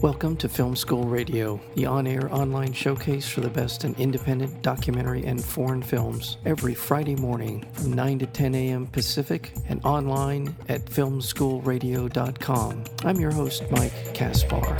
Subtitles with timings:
[0.00, 4.62] Welcome to Film School Radio, the on air online showcase for the best in independent
[4.62, 8.86] documentary and foreign films, every Friday morning from 9 to 10 a.m.
[8.86, 12.84] Pacific and online at filmschoolradio.com.
[13.04, 14.78] I'm your host, Mike Kaspar.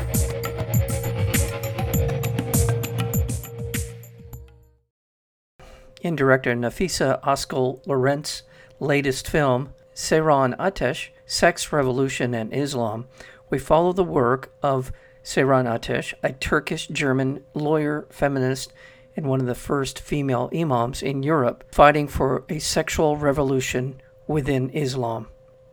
[6.00, 8.44] In director Nafisa Askal Lorent's
[8.78, 13.06] latest film, Seyran Atesh Sex, Revolution, and Islam,
[13.50, 14.92] we follow the work of
[15.28, 18.72] Seyran Atesh, a Turkish German lawyer, feminist,
[19.14, 24.70] and one of the first female imams in Europe, fighting for a sexual revolution within
[24.70, 25.28] Islam.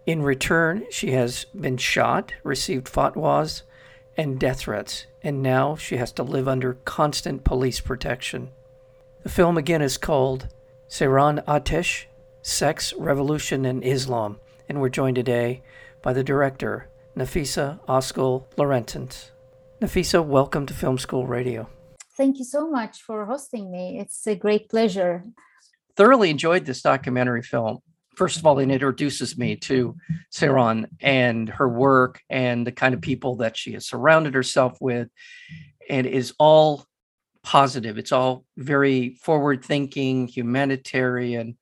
[0.05, 3.61] In return, she has been shot, received fatwas,
[4.17, 8.51] and death threats, and now she has to live under constant police protection.
[9.23, 10.49] The film again is called
[10.89, 12.07] Seyran Atesh
[12.41, 15.61] Sex, Revolution, and Islam, and we're joined today
[16.01, 19.29] by the director, Nafisa Askal Lorentzen.
[19.85, 21.69] Nafisa, welcome to Film School Radio.
[22.17, 23.99] Thank you so much for hosting me.
[23.99, 25.23] It's a great pleasure.
[25.95, 27.77] Thoroughly enjoyed this documentary film.
[28.15, 29.95] First of all, it introduces me to
[30.33, 35.09] Seyran and her work and the kind of people that she has surrounded herself with,
[35.87, 36.87] and is all
[37.43, 37.99] positive.
[37.99, 41.59] It's all very forward thinking, humanitarian,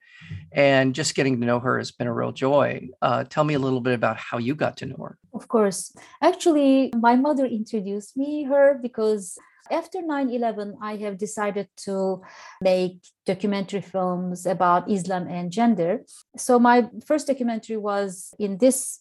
[0.52, 2.90] and just getting to know her has been a real joy.
[3.02, 5.18] Uh, tell me a little bit about how you got to know her.
[5.34, 5.96] Of course.
[6.22, 9.38] Actually, my mother introduced me her because
[9.72, 12.22] after 9-11 i have decided to
[12.62, 16.02] make documentary films about islam and gender
[16.36, 19.00] so my first documentary was in this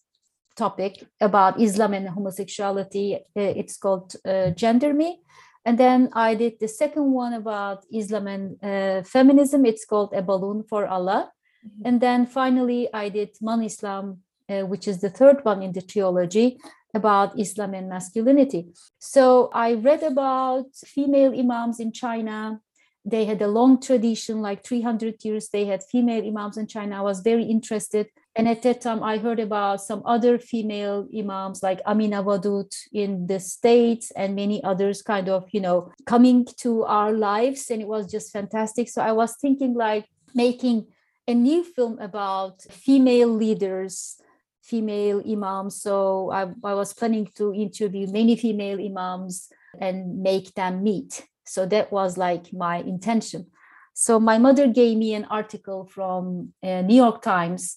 [0.56, 5.20] topic about islam and homosexuality it's called uh, gender me
[5.65, 9.65] and then I did the second one about Islam and uh, feminism.
[9.65, 11.31] It's called A Balloon for Allah.
[11.65, 11.83] Mm-hmm.
[11.87, 14.19] And then finally, I did Manislam,
[14.49, 16.59] uh, which is the third one in the trilogy
[16.95, 18.69] about Islam and masculinity.
[18.99, 22.61] So I read about female imams in China.
[23.05, 26.99] They had a long tradition, like 300 years, they had female imams in China.
[26.99, 31.62] I was very interested and at that time, I heard about some other female imams
[31.62, 36.84] like Amina Wadud in the States and many others kind of, you know, coming to
[36.84, 37.69] our lives.
[37.71, 38.88] And it was just fantastic.
[38.88, 40.87] So I was thinking like making
[41.28, 44.16] a new film about female leaders,
[44.62, 45.82] female imams.
[45.82, 51.26] So I, I was planning to interview many female imams and make them meet.
[51.44, 53.48] So that was like my intention.
[53.92, 57.76] So my mother gave me an article from uh, New York Times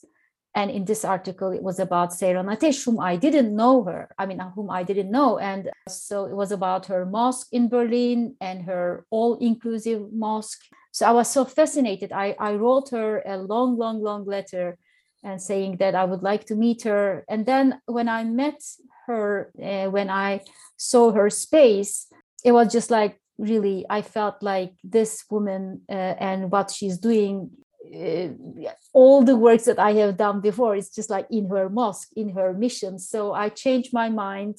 [0.55, 4.09] and in this article, it was about Seyran Atesh, whom I didn't know her.
[4.17, 5.37] I mean, whom I didn't know.
[5.37, 10.61] And so it was about her mosque in Berlin and her all inclusive mosque.
[10.93, 12.13] So I was so fascinated.
[12.13, 14.77] I, I wrote her a long, long, long letter
[15.25, 17.25] and saying that I would like to meet her.
[17.27, 18.61] And then when I met
[19.07, 20.39] her, uh, when I
[20.77, 22.07] saw her space,
[22.45, 27.51] it was just like really, I felt like this woman uh, and what she's doing
[27.93, 32.11] uh, all the works that I have done before, is just like in her mosque,
[32.15, 32.99] in her mission.
[32.99, 34.57] So I changed my mind,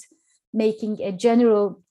[0.52, 1.82] making a general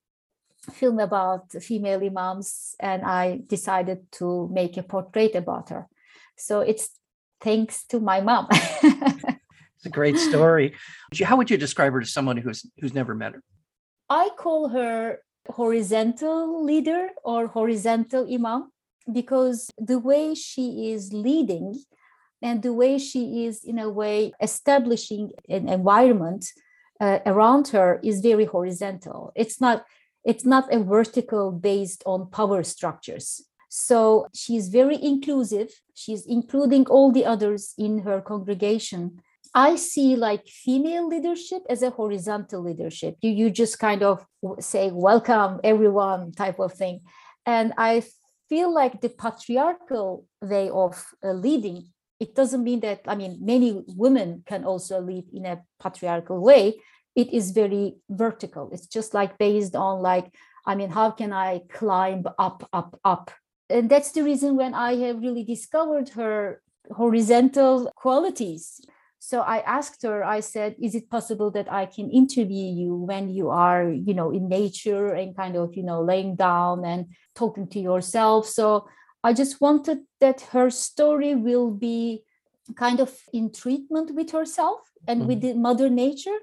[0.73, 5.87] film about female imams, and I decided to make a portrait about her.
[6.37, 6.89] So it's
[7.41, 8.47] thanks to my mom.
[8.51, 10.73] it's a great story.
[11.23, 13.43] How would you describe her to someone who's who's never met her?
[14.09, 18.71] I call her horizontal leader or horizontal imam
[19.11, 21.83] because the way she is leading
[22.41, 26.45] and the way she is in a way establishing an environment
[26.99, 29.31] uh, around her is very horizontal.
[29.35, 29.85] It's not
[30.23, 33.43] it's not a vertical based on power structures.
[33.69, 35.69] So she's very inclusive.
[35.93, 39.21] She's including all the others in her congregation.
[39.53, 43.17] I see like female leadership as a horizontal leadership.
[43.21, 44.25] You you just kind of
[44.59, 47.01] say welcome everyone type of thing.
[47.45, 48.03] And i
[48.49, 51.87] feel like the patriarchal way of uh, leading
[52.19, 56.79] it doesn't mean that i mean many women can also lead in a patriarchal way.
[57.15, 58.69] It is very vertical.
[58.73, 60.33] It's just like based on like
[60.65, 63.31] i mean how can i climb up up up?
[63.69, 66.61] And that's the reason when i have really discovered her
[66.91, 68.79] horizontal qualities
[69.19, 73.29] so i asked her i said is it possible that i can interview you when
[73.29, 77.67] you are you know in nature and kind of you know laying down and talking
[77.67, 78.47] to yourself?
[78.47, 78.87] So
[79.23, 82.23] i just wanted that her story will be
[82.75, 85.27] kind of in treatment with herself and mm-hmm.
[85.27, 86.39] with the mother nature.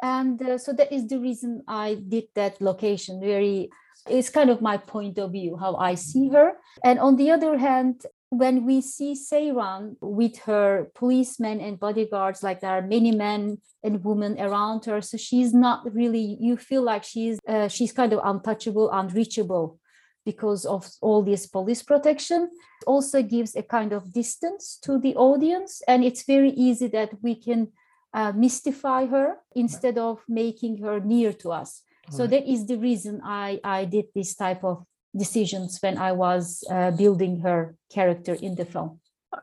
[0.00, 3.20] And uh, so that is the reason i did that location.
[3.20, 3.70] Very
[4.08, 6.52] it's kind of my point of view how i see her.
[6.84, 12.60] And on the other hand when we see Seyran with her policemen and bodyguards, like
[12.60, 16.36] there are many men and women around her, so she's not really.
[16.40, 19.78] You feel like she's uh, she's kind of untouchable, unreachable,
[20.24, 22.50] because of all this police protection.
[22.82, 27.10] It also gives a kind of distance to the audience, and it's very easy that
[27.22, 27.68] we can
[28.12, 31.82] uh, mystify her instead of making her near to us.
[32.10, 34.84] So that is the reason I I did this type of
[35.16, 39.00] decisions when I was uh, building her character in the film.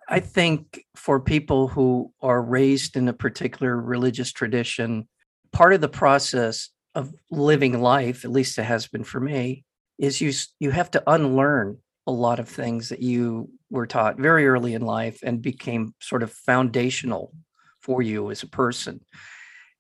[0.09, 5.07] I think for people who are raised in a particular religious tradition,
[5.51, 9.65] part of the process of living life, at least it has been for me,
[9.97, 11.77] is you you have to unlearn
[12.07, 16.23] a lot of things that you were taught very early in life and became sort
[16.23, 17.33] of foundational
[17.81, 19.01] for you as a person.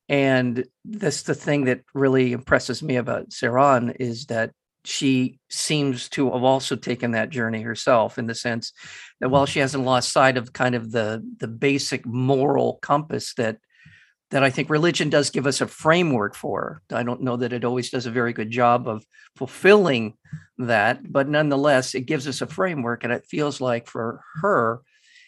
[0.09, 4.51] And that's the thing that really impresses me about Seyran is that
[4.85, 8.73] she seems to have also taken that journey herself in the sense
[9.19, 9.51] that while mm-hmm.
[9.51, 13.57] she hasn't lost sight of kind of the the basic moral compass that
[14.33, 16.81] that I think religion does give us a framework for.
[16.91, 20.15] I don't know that it always does a very good job of fulfilling
[20.57, 23.03] that, but nonetheless, it gives us a framework.
[23.03, 24.81] And it feels like for her,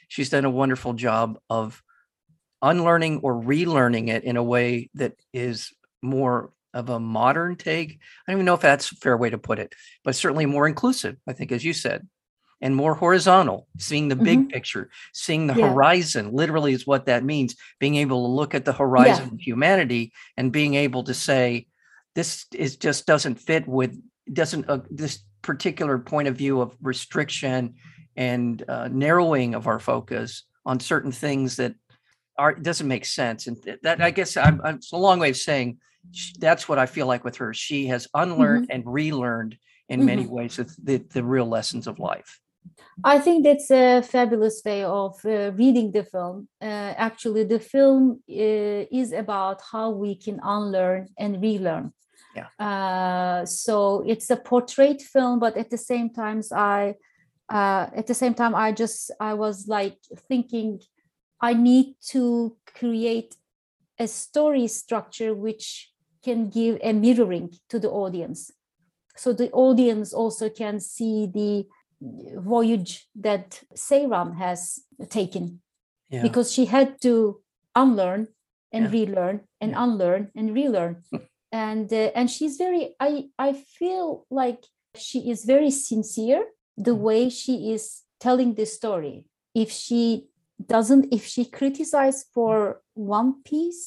[0.07, 1.83] she's done a wonderful job of
[2.63, 5.71] unlearning or relearning it in a way that is
[6.01, 7.99] more of a modern take.
[8.27, 9.73] I don't even know if that's a fair way to put it,
[10.03, 12.07] but certainly more inclusive, I think, as you said,
[12.61, 14.49] and more horizontal, seeing the big Mhm.
[14.49, 15.69] picture, seeing the Yeah.
[15.69, 20.11] horizon literally is what that means, being able to look at the horizon of humanity
[20.37, 21.67] and being able to say,
[22.13, 23.97] this is just doesn't fit with,
[24.31, 27.75] doesn't, uh, this particular point of view of restriction
[28.17, 31.75] and uh, narrowing of our focus on certain things that
[32.37, 33.47] are, doesn't make sense.
[33.47, 35.77] And th- that, I guess, I'm, I'm, it's a long way of saying
[36.39, 37.53] that's what I feel like with her.
[37.53, 39.57] She has unlearned and relearned
[39.89, 42.39] in many ways the, the, the real lessons of life.
[43.03, 46.47] I think that's a fabulous way of uh, reading the film.
[46.61, 51.93] Uh, actually, the film uh, is about how we can unlearn and relearn.
[52.35, 52.47] Yeah.
[52.59, 56.95] Uh, so it's a portrait film, but at the same times, I
[57.49, 59.97] uh, at the same time I just I was like
[60.27, 60.79] thinking
[61.39, 63.35] I need to create
[63.99, 65.91] a story structure which
[66.25, 68.39] can give a mirroring to the audience,
[69.15, 71.51] so the audience also can see the
[72.37, 74.59] voyage that Seyran has
[75.09, 75.45] taken
[76.09, 76.23] Yeah.
[76.27, 77.13] because she had to
[77.75, 78.27] unlearn
[78.71, 78.91] and Yeah.
[78.99, 79.83] relearn and Yeah.
[79.83, 80.95] unlearn and relearn
[81.51, 83.11] and uh, and she's very i
[83.47, 84.61] i feel like
[85.05, 86.43] she is very sincere
[86.87, 87.03] the Mm.
[87.07, 87.83] way she is
[88.19, 89.15] telling the story
[89.63, 90.01] if she
[90.73, 93.83] doesn't if she criticizes for one piece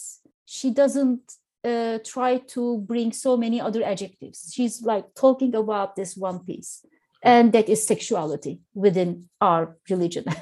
[0.56, 1.24] she doesn't
[1.64, 4.52] uh, try to bring so many other adjectives.
[4.54, 6.84] She's like talking about this one piece
[7.22, 10.24] and that is sexuality within our religion.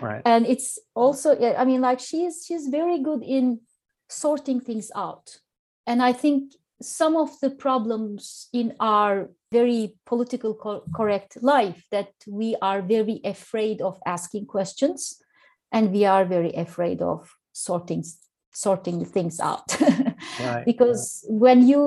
[0.00, 0.22] Right.
[0.24, 3.60] and it's also yeah, i mean like she's she's very good in
[4.08, 5.38] sorting things out.
[5.86, 12.12] And i think some of the problems in our very political co- correct life that
[12.26, 15.20] we are very afraid of asking questions
[15.72, 18.04] and we are very afraid of sorting
[18.64, 19.68] sorting things out
[20.46, 20.64] Right.
[20.70, 21.80] because when you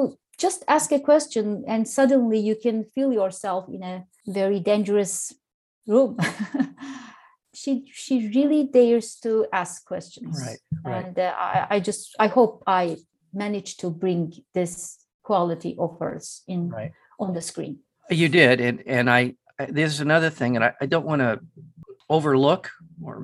[0.46, 3.96] just ask a question and suddenly you can feel yourself in a
[4.40, 5.34] very dangerous
[5.88, 6.12] room
[7.54, 10.60] she she really dares to ask questions Right.
[10.86, 11.06] Right.
[11.06, 12.98] and uh, I, I just i hope i
[13.34, 14.74] managed to bring this
[15.24, 16.92] quality of hers in Right.
[17.20, 17.75] on the screen
[18.22, 19.22] You did, and and I
[19.60, 21.32] I- there's another thing, and I, I don't want to
[22.10, 22.63] overlook
[23.06, 23.16] or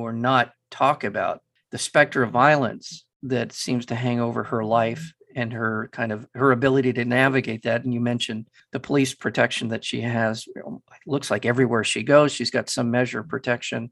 [0.00, 1.36] or not talk about
[1.74, 6.24] the specter of violence that seems to hang over her life and her kind of
[6.32, 7.82] her ability to navigate that.
[7.82, 10.46] And you mentioned the police protection that she has.
[11.04, 13.90] Looks like everywhere she goes, she's got some measure of protection.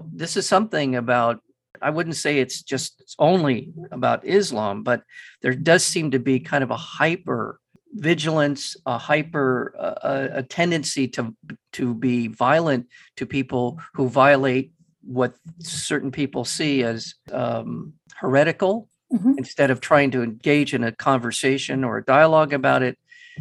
[0.00, 1.40] This is something about.
[1.82, 5.02] I wouldn't say it's just only about Islam, but
[5.42, 7.58] there does seem to be kind of a hyper
[7.94, 11.34] vigilance, a hyper uh, a, a tendency to
[11.72, 12.86] to be violent
[13.16, 14.70] to people who violate
[15.06, 19.38] what certain people see as um, heretical Mhm.
[19.38, 22.98] instead of trying to engage in a conversation or a dialogue about it.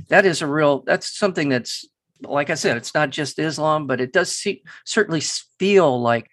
[0.10, 0.82] That is a real.
[0.86, 1.86] That's something that's
[2.22, 2.78] like I said.
[2.78, 5.22] It's not just Islam, but it does see, certainly
[5.60, 6.30] feel like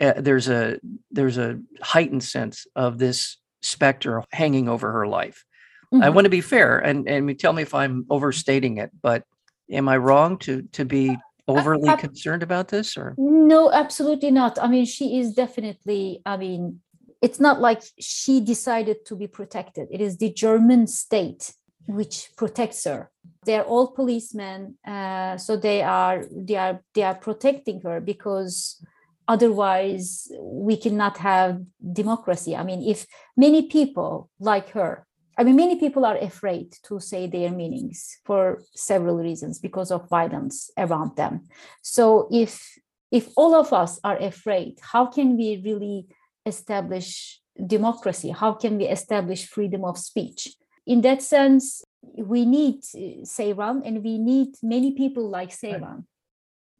[0.00, 0.78] uh, there's a
[1.10, 5.44] there's a heightened sense of this specter hanging over her life.
[5.92, 6.14] I Mhm.
[6.14, 9.24] want to be fair and and tell me if I'm overstating it, but
[9.70, 11.16] am I wrong to to be
[11.48, 14.58] overly I- concerned about this or No, absolutely not.
[14.58, 16.80] I mean, she is definitely, I mean,
[17.22, 19.88] it's not like she decided to be protected.
[19.90, 21.54] It is the German state
[21.86, 23.10] which protects her.
[23.44, 28.82] They're all policemen, uh, so they are they are they are protecting her because
[29.28, 32.56] otherwise we cannot have democracy.
[32.56, 35.06] I mean, if many people like her,
[35.36, 40.08] I mean, many people are afraid to say their meanings for several reasons because of
[40.08, 41.48] violence around them.
[41.82, 42.78] So if
[43.10, 46.06] if all of us are afraid, how can we really
[46.46, 48.30] establish democracy?
[48.30, 50.48] How can we establish freedom of speech?
[50.86, 56.04] In that sense, we need uh, Seyran and we need many people like Seyran.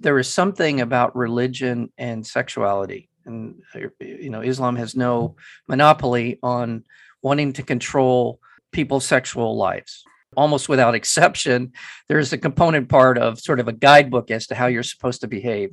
[0.00, 3.08] There is something about religion and sexuality.
[3.26, 5.36] And, uh, you know, Islam has no
[5.68, 6.84] monopoly on
[7.24, 8.38] wanting to control
[8.70, 10.04] people's sexual lives.
[10.36, 11.72] Almost without exception,
[12.08, 15.26] there's a component part of sort of a guidebook as to how you're supposed to
[15.26, 15.70] behave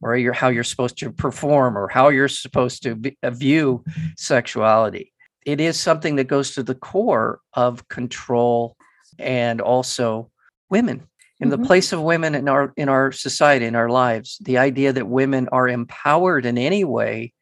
[0.00, 3.84] or you're, how you're supposed to perform or how you're supposed to be, uh, view
[4.16, 5.12] sexuality.
[5.44, 8.76] It is something that goes to the core of control
[9.18, 10.30] and also
[10.70, 11.06] women
[11.40, 11.66] in the mm-hmm.
[11.66, 15.48] place of women in our in our society in our lives the idea that women
[15.52, 17.32] are empowered in any way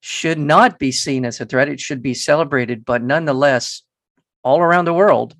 [0.00, 3.82] should not be seen as a threat it should be celebrated but nonetheless
[4.42, 5.34] all around the world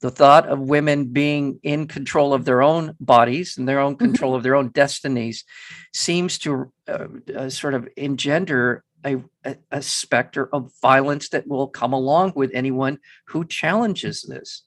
[0.00, 4.06] the thought of women being in control of their own bodies and their own mm-hmm.
[4.06, 5.44] control of their own destinies
[5.92, 11.68] seems to uh, uh, sort of engender a, a, a, specter of violence that will
[11.68, 14.62] come along with anyone who challenges this.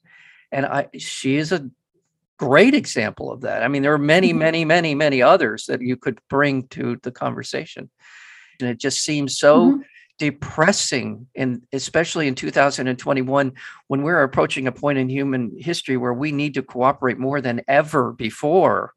[0.50, 1.70] And I, she is a
[2.36, 3.62] great example of that.
[3.62, 4.38] I mean, there are many, mm-hmm.
[4.38, 7.90] many, many, many others that you could bring to the conversation.
[8.60, 9.80] And it just seems so mm-hmm.
[10.18, 13.52] depressing and especially in 2021
[13.88, 17.62] when we're approaching a point in human history where we need to cooperate more than
[17.68, 18.92] ever before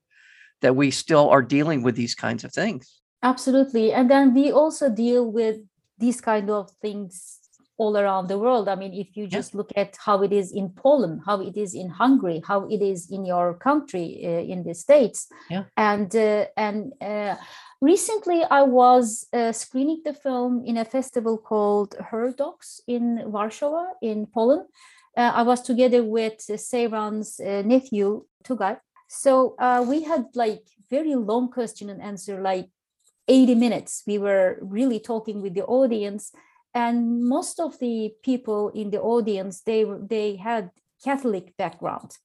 [0.61, 2.99] that we still are dealing with these kinds of things.
[3.23, 3.93] Absolutely.
[3.93, 5.57] And then we also deal with
[5.97, 7.39] these kind of things
[7.77, 8.67] all around the world.
[8.67, 9.57] I mean if you just yeah.
[9.57, 13.11] look at how it is in poland how it is in hungary how it is
[13.11, 15.27] in your country uh, in the states.
[15.49, 15.65] Yeah.
[15.75, 17.35] and uh, and uh,
[17.81, 23.85] Recently, I was uh, screening the film in a festival called Her Docs in Warsaw,
[24.01, 24.65] in Poland.
[25.15, 28.79] Uh, I was together with uh, Seyran's uh, nephew, Tugay.
[29.07, 32.69] So uh, we had like very long question and answer, like
[33.27, 34.03] 80 minutes.
[34.07, 36.31] We were really talking with the audience,
[36.73, 40.71] and most of the people in the audience they they had
[41.03, 42.17] Catholic background,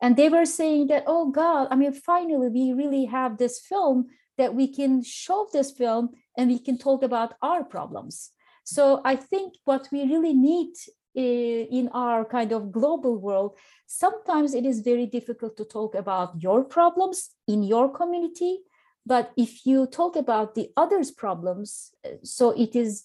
[0.00, 4.06] and they were saying that, oh God, I mean, finally we really have this film
[4.38, 8.32] that we can show this film and we can talk about our problems.
[8.64, 10.72] So I think what we really need
[11.16, 16.42] eh, in our kind of global world, sometimes it is very difficult to talk about
[16.42, 18.58] your problems in your community.
[19.06, 23.04] But if you talk about the others' problems, eh, so it is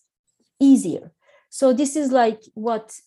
[0.59, 1.13] easier.
[1.49, 2.99] So this is like what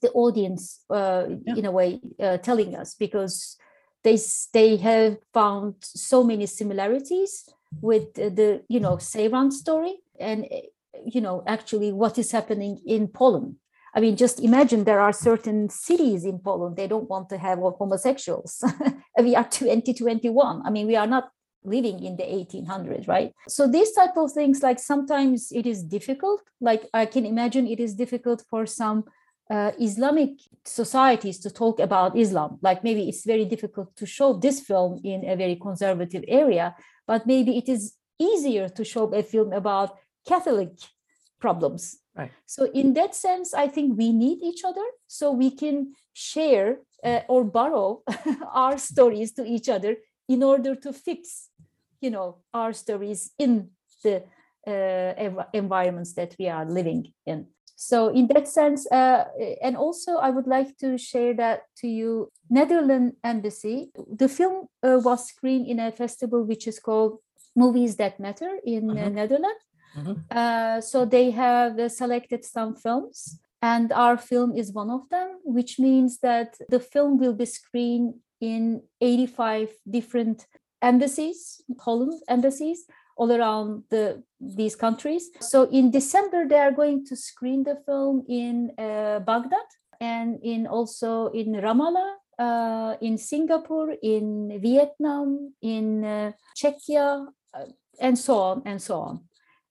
[0.00, 1.56] the audience, uh, yeah.
[1.56, 3.56] in a way, uh, telling us because
[4.02, 4.18] they
[4.52, 7.48] they have found so many similarities
[7.80, 10.46] with the you know Seyran story and
[11.04, 13.56] you know actually what is happening in Poland.
[13.94, 17.58] I mean, just imagine there are certain cities in Poland they don't want to have
[17.58, 18.62] homosexuals.
[19.18, 20.62] we are 2021.
[20.64, 21.30] I mean, we are not
[21.64, 23.32] living in the 1800s, right?
[23.48, 26.42] So these type of things, like sometimes it is difficult.
[26.60, 29.04] Like I can imagine it is difficult for some
[29.50, 30.30] uh, Islamic
[30.64, 32.58] societies to talk about Islam.
[32.62, 36.74] Like maybe it's very difficult to show this film in a very conservative area,
[37.06, 40.70] but maybe it is easier to show a film about Catholic
[41.40, 41.98] problems.
[42.16, 42.30] Right.
[42.46, 47.20] So in that sense, I think we need each other so we can share uh,
[47.28, 48.02] or borrow
[48.52, 49.96] our stories to each other
[50.28, 51.48] in order to fix,
[52.00, 53.70] you know, our stories in
[54.04, 54.22] the
[54.66, 57.46] uh, environments that we are living in.
[57.82, 59.24] So in that sense, uh,
[59.62, 62.28] and also I would like to share that to you.
[62.50, 67.20] Netherlands Embassy, the film uh, was screened in a festival which is called
[67.56, 69.08] Movies That Matter in uh-huh.
[69.08, 69.64] Netherlands.
[69.96, 70.14] Uh-huh.
[70.30, 75.38] Uh, so they have uh, selected some films, and our film is one of them,
[75.42, 80.46] which means that the film will be screened in 85 different
[80.82, 82.84] embassies, Holland embassies,
[83.20, 85.28] all around the, these countries.
[85.40, 89.68] So in December, they are going to screen the film in uh, Baghdad
[90.00, 97.64] and in also in Ramallah, uh, in Singapore, in Vietnam, in uh, Czechia, uh,
[98.00, 99.20] and so on and so on.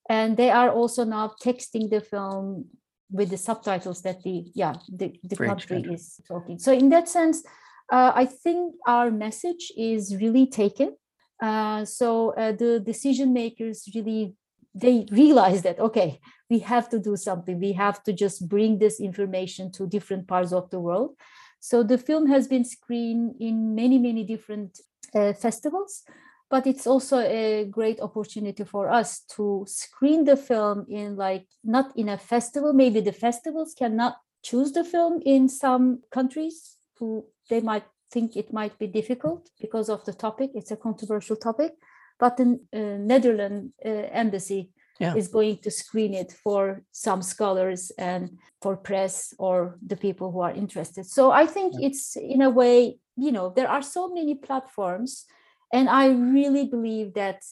[0.08, 2.65] And they are also now texting the film
[3.12, 6.60] with the subtitles that the yeah the, the country is talking.
[6.60, 7.44] So in that sense,
[7.91, 10.96] uh, I think our message is really taken
[11.41, 14.36] uh, so uh, the decision makers really
[14.75, 16.19] they realize that okay
[16.50, 20.53] we have to do something we have to just bring this information to different parts
[20.53, 21.15] of the world
[21.60, 24.79] So the film has been screened in many, many different
[25.13, 26.03] uh, festivals,
[26.50, 31.91] but it's also a great opportunity for us to screen the film in like not
[31.96, 32.74] in a festival.
[32.74, 38.54] Maybe the festivals cannot choose the film in some countries who they might think it
[38.54, 40.51] might be difficult because of the topic.
[40.54, 41.74] It's a controversial topic,
[42.20, 45.16] but the uh, Netherlands uh, embassy yeah.
[45.16, 50.42] is going to screen it for some scholars and for press or the people who
[50.42, 51.06] are interested.
[51.06, 51.88] So I think yeah.
[51.88, 55.25] it's in a way, you know, there are so many platforms,
[55.72, 57.44] and I really believe that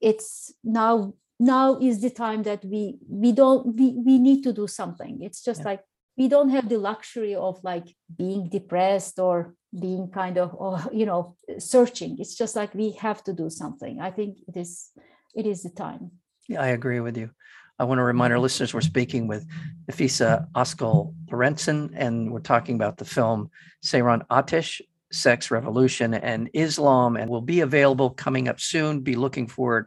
[0.00, 4.66] it's now now is the time that we we don't we, we need to do
[4.66, 5.70] something it's just yeah.
[5.70, 5.80] like
[6.16, 11.06] we don't have the luxury of like being depressed or being kind of or, you
[11.06, 12.16] know searching.
[12.18, 14.00] It's just like we have to do something.
[14.00, 14.90] I think it is
[15.34, 16.12] it is the time.
[16.48, 17.30] Yeah i agree with you.
[17.78, 19.46] I want to remind our listeners we're speaking with
[19.90, 23.50] nafisa askal lorentzen and we're talking about the film
[23.82, 29.00] seyran atesh sex revolution and islam and will be available coming up soon.
[29.00, 29.86] Be looking for it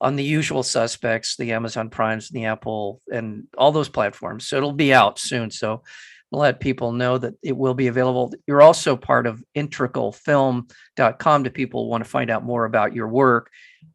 [0.00, 4.46] on the usual suspects, the Amazon Primes, and the Apple, and all those platforms.
[4.46, 5.50] So it'll be out soon.
[5.50, 5.82] So
[6.32, 8.32] let people know that it will be available.
[8.46, 13.50] You're also part of integralfilm.com to people want to find out more about your work.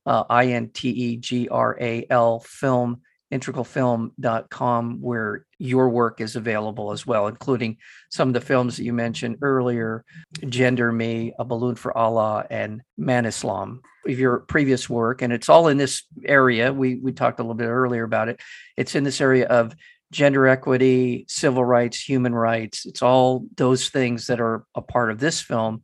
[0.05, 6.35] Uh, I N T E G R A L film integralfilm.com where your work is
[6.35, 7.77] available as well, including
[8.09, 10.03] some of the films that you mentioned earlier,
[10.47, 15.21] Gender Me, A Balloon for Allah, and Manislam of your previous work.
[15.21, 16.73] And it's all in this area.
[16.73, 18.39] We we talked a little bit earlier about it.
[18.77, 19.75] It's in this area of
[20.11, 22.85] gender equity, civil rights, human rights.
[22.85, 25.83] It's all those things that are a part of this film.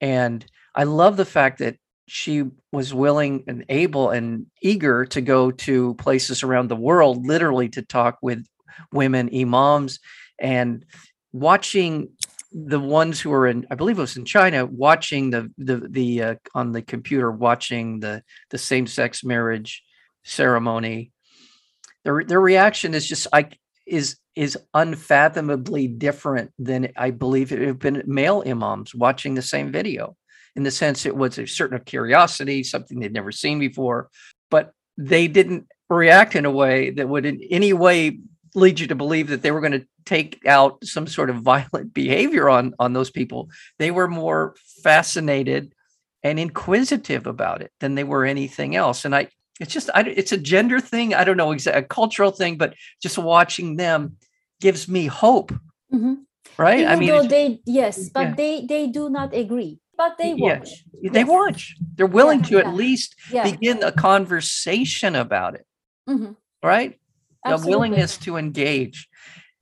[0.00, 0.44] And
[0.74, 5.94] I love the fact that she was willing and able and eager to go to
[5.94, 8.44] places around the world, literally to talk with
[8.92, 10.00] women imams
[10.38, 10.84] and
[11.32, 12.10] watching
[12.52, 16.22] the ones who are in, I believe it was in China, watching the the the
[16.22, 19.82] uh, on the computer, watching the the same sex marriage
[20.22, 21.10] ceremony.
[22.04, 27.68] Their their reaction is just like is is unfathomably different than I believe it would
[27.68, 30.16] have been male imams watching the same video
[30.56, 34.08] in the sense it was a certain curiosity, something they'd never seen before,
[34.50, 38.18] but they didn't react in a way that would in any way
[38.54, 41.92] lead you to believe that they were going to take out some sort of violent
[41.92, 43.48] behavior on on those people.
[43.78, 45.74] They were more fascinated
[46.22, 49.04] and inquisitive about it than they were anything else.
[49.04, 49.28] And I,
[49.60, 51.14] it's just, I, it's a gender thing.
[51.14, 54.16] I don't know, exactly a cultural thing, but just watching them
[54.60, 55.52] gives me hope.
[55.92, 56.14] Mm-hmm.
[56.56, 56.80] Right.
[56.80, 58.34] Even I mean, they, yes, but yeah.
[58.34, 60.84] they, they do not agree but they watch.
[61.00, 61.28] Yeah, they yes.
[61.28, 61.76] watch.
[61.94, 65.66] They're willing yeah, to at least begin a conversation about it.
[66.08, 66.32] Mm-hmm.
[66.62, 66.98] Right?
[67.44, 67.64] Absolutely.
[67.64, 69.08] The willingness to engage.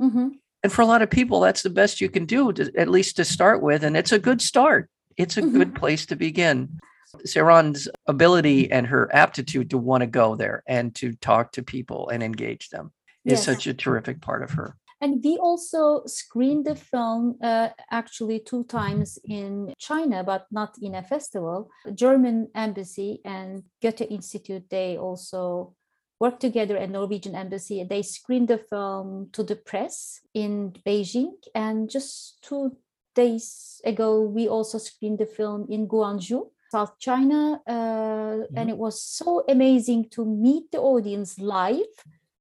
[0.01, 0.29] Mm-hmm.
[0.63, 3.17] And for a lot of people, that's the best you can do, to, at least
[3.17, 3.83] to start with.
[3.83, 4.89] And it's a good start.
[5.17, 5.59] It's a mm-hmm.
[5.59, 6.81] good place to begin.
[7.25, 12.09] Seyran's ability and her aptitude to want to go there and to talk to people
[12.09, 12.93] and engage them
[13.25, 13.45] is yes.
[13.45, 14.77] such a terrific part of her.
[15.01, 20.95] And we also screened the film uh, actually two times in China, but not in
[20.95, 21.71] a festival.
[21.85, 25.75] The German embassy and Goethe Institute, they also
[26.21, 27.83] worked together at Norwegian embassy.
[27.83, 31.33] They screened the film to the press in Beijing.
[31.53, 32.77] And just two
[33.17, 36.51] days ago, we also screened the film in Guangzhou.
[36.73, 38.59] South China, uh, mm-hmm.
[38.59, 41.95] and it was so amazing to meet the audience live.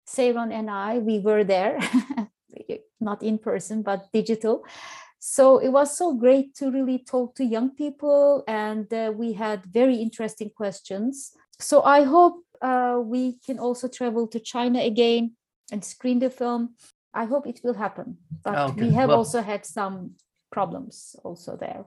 [0.06, 1.78] Seyran and I, we were there
[3.00, 4.64] not in person but digital
[5.18, 9.64] so it was so great to really talk to young people and uh, we had
[9.66, 15.32] very interesting questions so i hope uh, we can also travel to china again
[15.72, 16.74] and screen the film
[17.14, 18.82] i hope it will happen but okay.
[18.82, 20.12] we have well, also had some
[20.50, 21.84] problems also there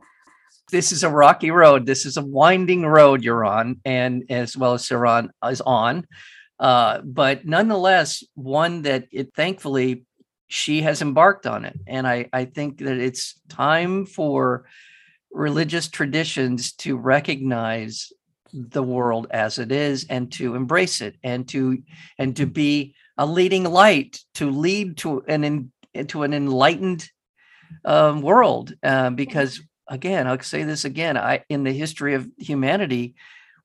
[0.74, 4.74] this is a rocky road this is a winding road you're on and as well
[4.74, 6.06] as Seyran is on
[6.60, 10.06] uh, but nonetheless one that it thankfully
[10.54, 11.80] she has embarked on it.
[11.88, 14.66] And I, I think that it's time for
[15.32, 18.14] religious traditions to recognize
[18.54, 21.82] the world as it is and to embrace it and to
[22.20, 27.10] and to be a leading light to lead to an into an enlightened
[27.84, 33.16] um, world uh, because again i'll say this again i in the history of humanity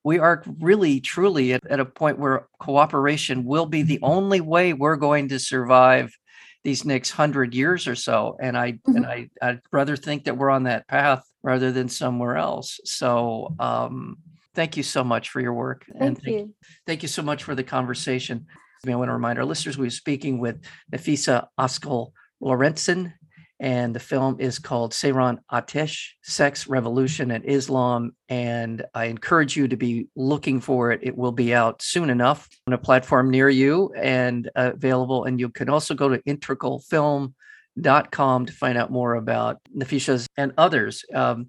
[0.05, 4.73] we are really truly at, at a point where cooperation will be the only way
[4.73, 6.17] we're going to survive
[6.65, 8.37] these next hundred years or so.
[8.41, 8.97] And I mm-hmm.
[8.97, 12.81] and I I'd rather think that we're on that path rather than somewhere else.
[12.85, 14.19] So um,
[14.55, 15.85] thank you so much for your work.
[15.87, 16.55] Thank and thank, you.
[16.87, 18.47] Thank you so much for the conversation.
[18.87, 23.13] I want to remind our listeners we are speaking with Nafisa Askal Lorentzen,
[23.61, 28.15] And the film is called Seyran Atesh Sex, Revolution, and Islam.
[28.29, 31.01] And I encourage you to be looking for it.
[31.03, 35.25] It will be out soon enough on a platform near you and uh, available.
[35.25, 41.05] And you can also go to integralfilm.com to find out more about Nafisha's and others.
[41.13, 41.49] Um,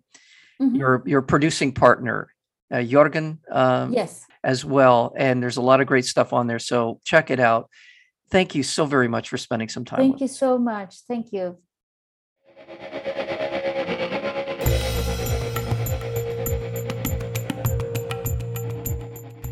[0.59, 0.75] mm-hmm.
[0.75, 2.33] Your your producing partner,
[2.71, 3.37] uh, Jorgen.
[3.51, 4.25] Um, yes.
[4.41, 6.59] As well, and there's a lot of great stuff on there.
[6.59, 7.69] So check it out.
[8.31, 9.99] Thank you so very much for spending some time.
[9.99, 11.01] Thank you so much.
[11.09, 11.57] Thank you.